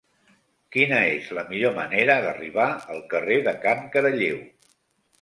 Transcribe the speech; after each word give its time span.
Quina 0.75 1.01
és 1.09 1.27
la 1.39 1.43
millor 1.51 1.77
manera 1.77 2.17
d'arribar 2.25 2.69
al 2.97 3.07
carrer 3.15 3.41
de 3.51 3.57
Can 3.67 3.89
Caralleu? 3.97 4.47